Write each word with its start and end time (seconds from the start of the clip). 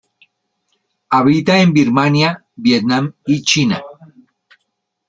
Habita 1.11 1.59
en 1.59 1.73
Birmania, 1.73 2.43
Vietnam 2.55 3.13
y 3.27 3.43
China. 3.43 3.83